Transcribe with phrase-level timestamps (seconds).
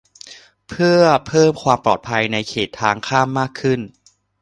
[0.67, 3.79] เพื่อเพิ่มความปลอดภัยในเขตทางข้ามมากขึ้น